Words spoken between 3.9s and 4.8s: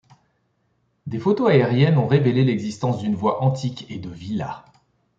et de villas.